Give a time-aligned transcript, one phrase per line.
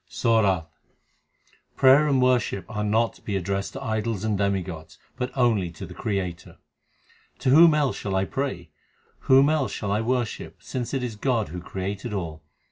[0.09, 0.65] SORATH
[1.75, 5.85] Prayer and worship are not to be addressed to idols and demigods, but only to
[5.85, 6.57] the Creator:
[7.37, 8.71] To whom else shall I pray?
[9.29, 12.41] whom else shall I worship, since it is God who created all